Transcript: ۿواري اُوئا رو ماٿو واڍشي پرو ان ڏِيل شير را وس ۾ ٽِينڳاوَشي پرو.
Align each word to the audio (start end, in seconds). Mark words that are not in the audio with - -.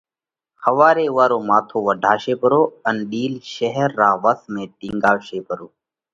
ۿواري 0.63 1.05
اُوئا 1.11 1.25
رو 1.31 1.37
ماٿو 1.49 1.77
واڍشي 1.87 2.33
پرو 2.41 2.61
ان 2.87 2.95
ڏِيل 3.11 3.33
شير 3.53 3.89
را 3.99 4.09
وس 4.23 4.39
۾ 4.55 4.63
ٽِينڳاوَشي 4.79 5.39
پرو. 5.47 5.67